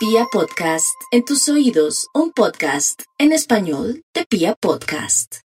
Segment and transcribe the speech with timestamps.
[0.00, 5.40] Pia Podcast, en tus oídos, un podcast en español de Pia Podcast.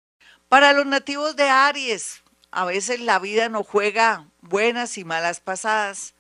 [0.49, 6.16] Para los nativos de Aries, a veces la vida nos juega buenas y malas pasadas,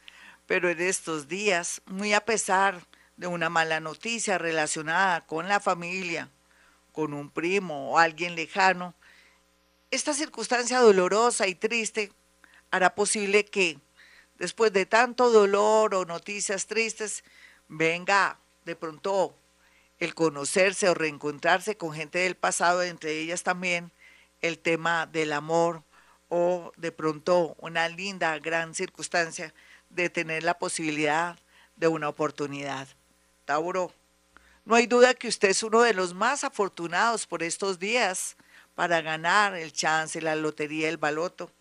[0.46, 6.30] pero en estos días, muy a pesar de una mala noticia relacionada con la familia,
[6.92, 8.94] con un primo o alguien lejano,
[9.90, 12.12] esta circunstancia dolorosa y triste
[12.70, 13.80] hará posible que,
[14.38, 17.24] después de tanto dolor o noticias tristes,
[17.70, 19.34] venga de pronto
[20.00, 23.92] el conocerse o reencontrarse con gente del pasado, entre ellas también
[24.42, 25.82] el tema del amor
[26.28, 29.54] o de pronto una linda, gran circunstancia
[29.88, 31.38] de tener la posibilidad
[31.76, 32.88] de una oportunidad.
[33.44, 33.92] Tauro,
[34.64, 38.36] no hay duda que usted es uno de los más afortunados por estos días
[38.74, 41.52] para ganar el chance, la lotería, el baloto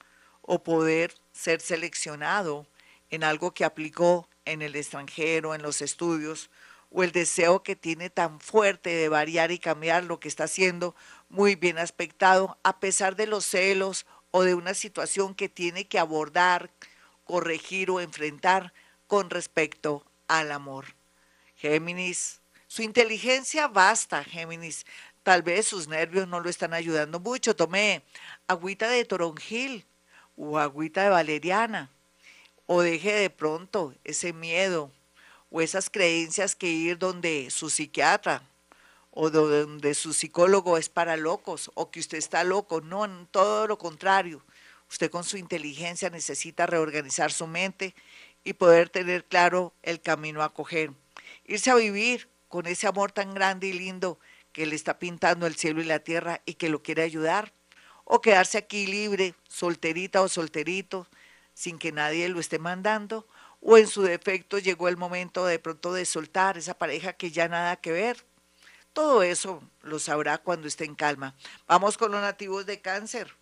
[0.42, 2.66] o poder ser seleccionado
[3.12, 6.50] en algo que aplicó en el extranjero, en los estudios,
[6.92, 10.96] o el deseo que tiene tan fuerte de variar y cambiar lo que está haciendo
[11.30, 16.00] muy bien aspectado, a pesar de los celos o de una situación que tiene que
[16.00, 16.72] abordar,
[17.26, 18.74] corregir o enfrentar
[19.08, 20.96] con respecto al amor.
[21.56, 24.86] Géminis, su inteligencia basta, Géminis.
[25.24, 27.56] Tal vez sus nervios no lo están ayudando mucho.
[27.56, 28.04] Tome
[28.48, 29.86] agüita de toronjil
[30.38, 31.92] o agüita de valeriana
[32.72, 34.92] o deje de pronto ese miedo
[35.50, 38.44] o esas creencias que ir donde su psiquiatra
[39.10, 42.80] o donde su psicólogo es para locos o que usted está loco.
[42.80, 44.46] No, todo lo contrario.
[44.88, 47.96] Usted con su inteligencia necesita reorganizar su mente
[48.44, 50.92] y poder tener claro el camino a coger.
[51.46, 54.20] Irse a vivir con ese amor tan grande y lindo
[54.52, 57.52] que le está pintando el cielo y la tierra y que lo quiere ayudar.
[58.06, 61.08] O quedarse aquí libre, solterita o solterito,
[61.60, 63.28] sin que nadie lo esté mandando.
[63.60, 67.50] O en su defecto llegó el momento de pronto de soltar esa pareja que ya
[67.50, 68.26] nada que ver.
[68.94, 71.36] Todo eso lo sabrá cuando esté en calma.
[71.68, 73.36] Vamos con los nativos de cáncer.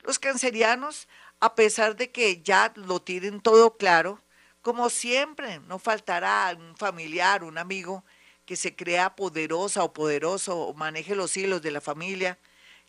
[0.00, 1.08] Los cancerianos,
[1.40, 4.18] a pesar de que ya lo tienen todo claro,
[4.62, 8.02] como siempre, no faltará un familiar, un amigo
[8.46, 12.38] que se crea poderosa o poderoso o maneje los hilos de la familia,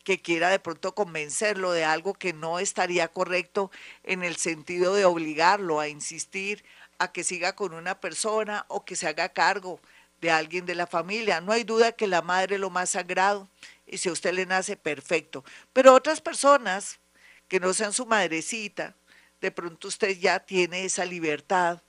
[0.04, 3.70] que quiera de pronto convencerlo de algo que no estaría correcto
[4.04, 6.64] en el sentido de obligarlo a insistir
[6.98, 9.80] a que siga con una persona o que se haga cargo
[10.20, 11.40] de alguien de la familia.
[11.40, 13.48] No hay duda que la madre es lo más sagrado
[13.86, 15.44] y si a usted le nace, perfecto.
[15.72, 17.00] Pero otras personas
[17.48, 18.94] que no sean su madrecita,
[19.40, 21.82] de pronto usted ya tiene esa libertad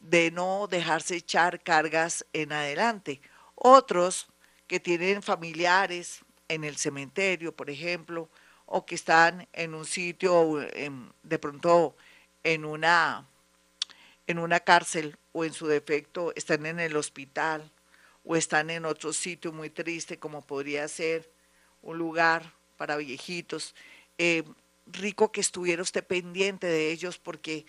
[0.00, 3.20] de no dejarse echar cargas en adelante.
[3.54, 4.28] Otros
[4.66, 8.28] que tienen familiares en el cementerio, por ejemplo,
[8.66, 10.58] o que están en un sitio,
[11.22, 11.96] de pronto
[12.42, 13.26] en una,
[14.26, 17.70] en una cárcel o en su defecto están en el hospital
[18.24, 21.30] o están en otro sitio muy triste como podría ser
[21.82, 23.74] un lugar para viejitos.
[24.18, 24.42] Eh,
[24.86, 27.64] rico que estuviera usted pendiente de ellos porque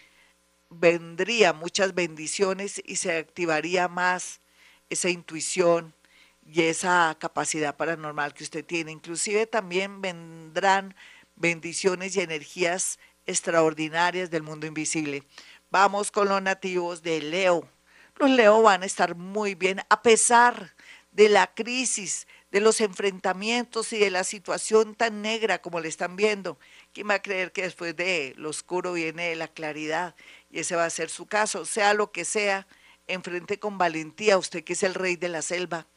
[0.72, 4.40] vendría muchas bendiciones y se activaría más
[4.90, 5.94] esa intuición
[6.46, 8.92] y esa capacidad paranormal que usted tiene.
[8.92, 10.96] Inclusive también vendrán
[11.36, 15.24] bendiciones y energías extraordinarias del mundo invisible.
[15.70, 17.68] Vamos con los nativos de Leo.
[18.18, 20.76] Los Leo van a estar muy bien a pesar
[21.12, 26.16] de la crisis, de los enfrentamientos y de la situación tan negra como le están
[26.16, 26.60] viendo.
[26.94, 30.16] ¿Quién va a creer que después de lo oscuro viene la claridad?
[30.52, 32.68] y ese va a ser su caso, sea lo que sea,
[33.08, 35.88] enfrente con valentía, usted que es el rey de la selva,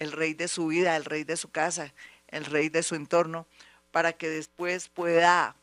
[0.00, 1.94] el rey de su vida, el rey de su casa,
[2.28, 3.46] el rey de su entorno,
[3.92, 5.54] para que después pueda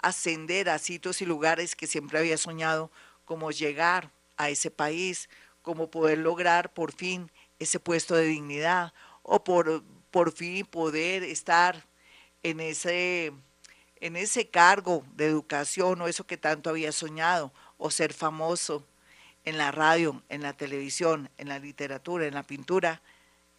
[0.00, 2.90] ascender a sitios y lugares que siempre había soñado,
[3.26, 5.28] como llegar a ese país,
[5.62, 11.84] como poder lograr por fin ese puesto de dignidad o por, por fin poder estar
[12.42, 13.32] en ese,
[13.96, 18.86] en ese cargo de educación o eso que tanto había soñado o ser famoso
[19.44, 23.02] en la radio, en la televisión, en la literatura, en la pintura,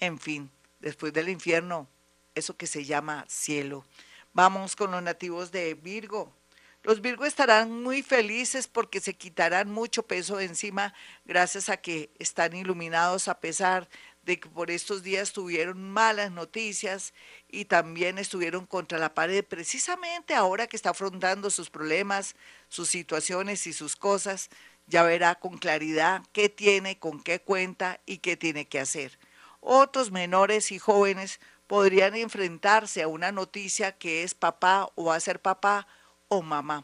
[0.02, 1.88] en fin, después del infierno,
[2.36, 3.86] eso que se llama cielo.
[4.34, 6.36] Vamos con los nativos de Virgo.
[6.84, 10.96] Los Virgo estarán muy felices porque se quitarán mucho peso de encima
[11.26, 13.88] gracias a que están iluminados a pesar
[14.24, 17.14] de que por estos días tuvieron malas noticias
[17.48, 22.36] y también estuvieron contra la pared, precisamente ahora que está afrontando sus problemas,
[22.70, 24.50] sus situaciones y sus cosas,
[24.88, 29.20] ya verá con claridad qué tiene, con qué cuenta y qué tiene que hacer.
[29.62, 35.20] Otros menores y jóvenes podrían enfrentarse a una noticia que es papá o va a
[35.20, 35.88] ser papá
[36.28, 36.84] o mamá.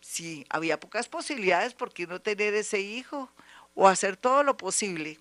[0.00, 3.30] Si había pocas posibilidades, ¿por qué no tener ese hijo?
[3.74, 5.20] O hacer todo lo posible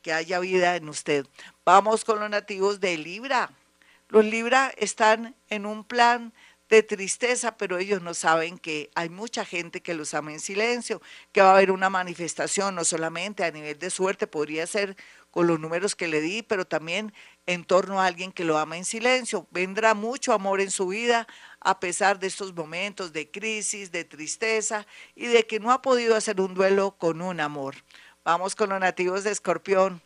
[0.00, 1.26] que haya vida en usted.
[1.64, 3.50] Vamos con los nativos de Libra.
[4.08, 6.32] Los Libra están en un plan
[6.68, 11.02] de tristeza, pero ellos no saben que hay mucha gente que los ama en silencio,
[11.30, 14.96] que va a haber una manifestación, no solamente a nivel de suerte, podría ser
[15.32, 17.12] con los números que le di, pero también
[17.46, 19.48] en torno a alguien que lo ama en silencio.
[19.50, 21.26] Vendrá mucho amor en su vida
[21.58, 24.86] a pesar de estos momentos de crisis, de tristeza
[25.16, 27.74] y de que no ha podido hacer un duelo con un amor.
[28.22, 30.02] Vamos con los nativos de Escorpión.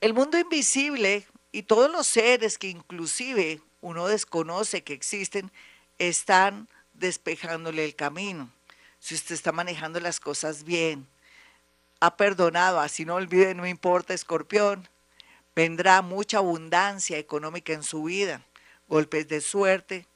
[0.00, 5.50] El mundo invisible y todos los seres que inclusive uno desconoce que existen,
[5.98, 8.50] están despejándole el camino.
[9.00, 11.08] Si usted está manejando las cosas bien,
[12.00, 14.88] ha perdonado, así no olvide, no importa, escorpión,
[15.54, 18.42] vendrá mucha abundancia económica en su vida,
[18.88, 20.06] golpes de suerte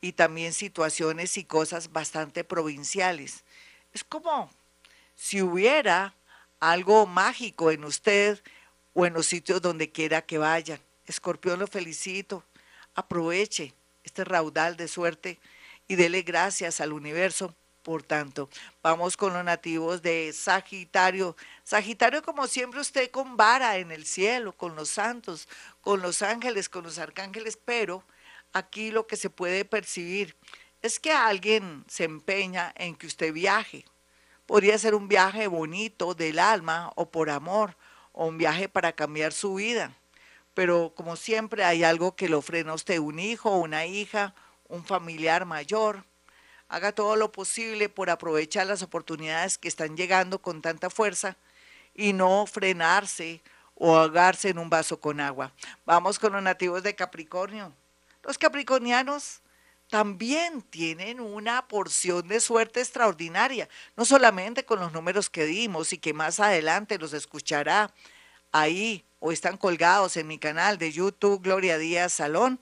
[0.00, 3.44] y también situaciones y cosas bastante provinciales.
[3.92, 4.50] Es como
[5.14, 6.14] si hubiera
[6.60, 8.42] algo mágico en usted
[8.94, 10.80] o en los sitios donde quiera que vaya.
[11.06, 12.42] Escorpión, lo felicito
[12.96, 15.38] aproveche este raudal de suerte
[15.86, 17.54] y dele gracias al universo.
[17.86, 18.50] Por tanto,
[18.82, 21.36] vamos con los nativos de Sagitario.
[21.62, 25.48] Sagitario, como siempre, usted con vara en el cielo, con los santos,
[25.82, 28.02] con los ángeles, con los arcángeles, pero
[28.52, 30.34] aquí lo que se puede percibir
[30.82, 33.84] es que alguien se empeña en que usted viaje.
[34.46, 37.76] Podría ser un viaje bonito del alma o por amor,
[38.10, 39.94] o un viaje para cambiar su vida
[40.54, 44.34] pero como siempre hay algo que lo frena usted, un hijo, una hija,
[44.68, 46.02] un familiar mayor.
[46.68, 51.36] Haga todo lo posible por aprovechar las oportunidades que están llegando con tanta fuerza
[51.94, 53.42] y no frenarse
[53.74, 55.52] o ahogarse en un vaso con agua.
[55.84, 57.72] Vamos con los nativos de Capricornio.
[58.22, 59.40] Los capricornianos
[59.88, 65.98] también tienen una porción de suerte extraordinaria, no solamente con los números que dimos y
[65.98, 67.94] que más adelante los escuchará
[68.50, 72.58] ahí o están colgados en mi canal de YouTube Gloria Díaz Salón,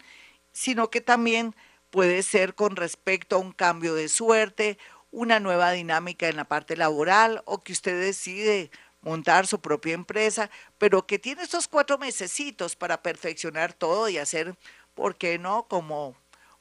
[0.53, 1.55] sino que también
[1.95, 4.79] puede ser con respecto a un cambio de suerte,
[5.13, 10.51] una nueva dinámica en la parte laboral o que usted decide montar su propia empresa,
[10.77, 14.57] pero que tiene estos cuatro mesecitos para perfeccionar todo y hacer,
[14.97, 16.17] ¿por qué no?, como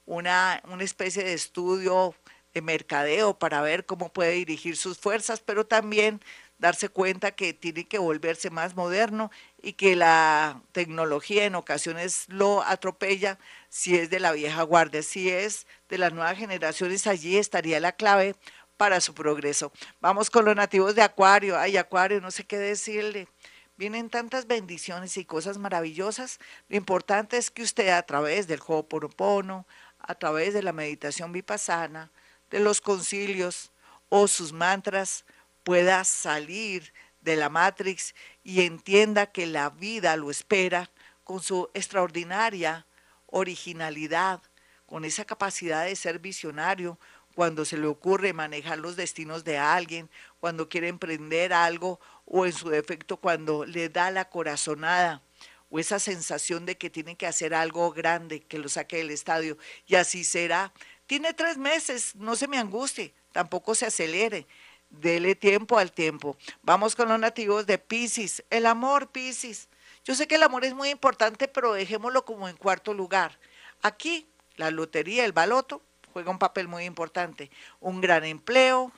[0.05, 2.13] una, una especie de estudio
[2.53, 6.21] de mercadeo para ver cómo puede dirigir sus fuerzas, pero también
[6.63, 9.31] darse cuenta que tiene que volverse más moderno
[9.61, 13.37] y que la tecnología en ocasiones lo atropella
[13.67, 17.91] si es de la vieja guardia, si es de las nuevas generaciones, allí estaría la
[17.91, 18.37] clave
[18.77, 19.73] para su progreso.
[19.99, 21.59] Vamos con los nativos de Acuario.
[21.59, 23.27] Ay, Acuario, no sé qué decirle.
[23.75, 26.39] Vienen tantas bendiciones y cosas maravillosas.
[26.69, 29.67] Lo importante es que usted a través del Ho'oponopono,
[29.99, 32.09] a través de la meditación vipassana,
[32.49, 33.73] de los concilios
[34.07, 35.25] o sus mantras,
[35.63, 38.13] pueda salir de la Matrix
[38.43, 40.91] y entienda que la vida lo espera
[41.23, 42.85] con su extraordinaria
[43.27, 44.41] originalidad,
[44.85, 46.99] con esa capacidad de ser visionario
[47.33, 52.53] cuando se le ocurre manejar los destinos de alguien, cuando quiere emprender algo o en
[52.53, 55.23] su defecto cuando le da la corazonada
[55.69, 59.57] o esa sensación de que tiene que hacer algo grande que lo saque del estadio
[59.87, 60.71] y así será.
[61.07, 64.45] Tiene tres meses, no se me angustie, tampoco se acelere.
[64.93, 66.37] Dele tiempo al tiempo.
[66.61, 68.43] Vamos con los nativos de Pisces.
[68.51, 69.67] El amor, Pisces.
[70.05, 73.39] Yo sé que el amor es muy importante, pero dejémoslo como en cuarto lugar.
[73.81, 75.81] Aquí, la lotería, el baloto,
[76.13, 77.49] juega un papel muy importante.
[77.79, 78.91] Un gran empleo,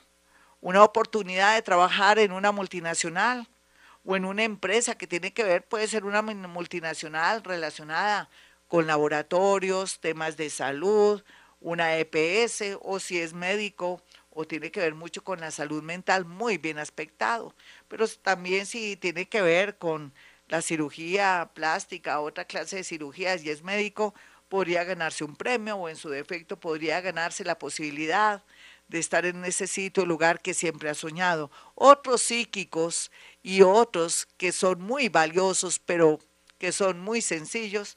[0.60, 3.48] una oportunidad de trabajar en una multinacional
[4.04, 8.28] o en una empresa que tiene que ver, puede ser una multinacional relacionada
[8.68, 11.24] con laboratorios, temas de salud,
[11.58, 14.02] una EPS o si es médico
[14.38, 17.54] o tiene que ver mucho con la salud mental, muy bien aspectado,
[17.88, 20.12] pero también si tiene que ver con
[20.48, 24.14] la cirugía plástica, otra clase de cirugías y es médico,
[24.50, 28.44] podría ganarse un premio o en su defecto podría ganarse la posibilidad
[28.88, 31.50] de estar en ese sitio, lugar que siempre ha soñado.
[31.74, 33.10] Otros psíquicos
[33.42, 36.18] y otros que son muy valiosos, pero
[36.58, 37.96] que son muy sencillos,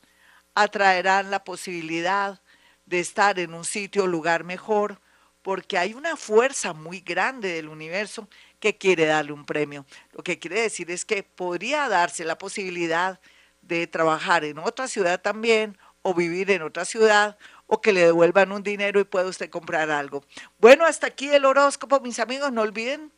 [0.55, 2.41] atraerán la posibilidad
[2.85, 5.01] de estar en un sitio, lugar mejor,
[5.41, 8.27] porque hay una fuerza muy grande del universo
[8.59, 9.85] que quiere darle un premio.
[10.11, 13.19] Lo que quiere decir es que podría darse la posibilidad
[13.61, 18.51] de trabajar en otra ciudad también o vivir en otra ciudad o que le devuelvan
[18.51, 20.23] un dinero y pueda usted comprar algo.
[20.57, 22.51] Bueno, hasta aquí el horóscopo, mis amigos.
[22.51, 23.11] No olviden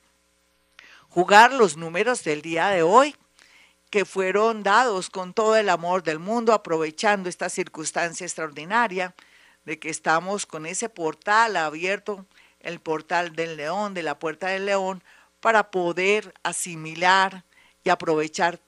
[1.10, 3.16] jugar los números del día de hoy
[3.90, 9.14] que fueron dados con todo el amor del mundo, aprovechando esta circunstancia extraordinaria
[9.66, 12.26] de que estamos con ese portal abierto,
[12.60, 15.04] el portal del león, de la puerta del león,
[15.40, 17.46] para poder asimilar
[17.84, 18.60] y aprovechar